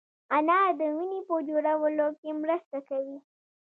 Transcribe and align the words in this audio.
انار 0.37 0.69
د 0.79 0.81
وینې 0.95 1.19
په 1.27 1.35
جوړولو 1.47 2.07
کې 2.19 2.29
مرسته 2.41 2.77
کوي. 2.89 3.17